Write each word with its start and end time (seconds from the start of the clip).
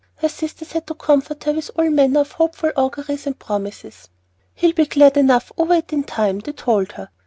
Her 0.15 0.29
sisters 0.29 0.71
had 0.71 0.87
to 0.87 0.95
comfort 0.95 1.43
her 1.43 1.51
with 1.53 1.69
all 1.75 1.91
manner 1.91 2.21
of 2.21 2.31
hopeful 2.31 2.71
auguries 2.75 3.27
and 3.27 3.37
promises. 3.37 4.09
"He'll 4.55 4.73
be 4.73 4.87
glad 4.87 5.15
enough 5.15 5.51
over 5.59 5.75
it 5.75 5.93
in 5.93 6.05
time," 6.05 6.39
they 6.39 6.53
told 6.53 6.93
her. 6.93 7.09